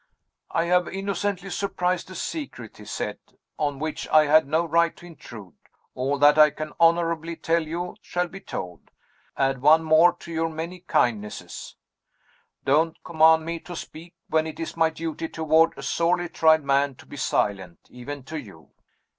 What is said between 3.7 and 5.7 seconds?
which I had no right to intrude.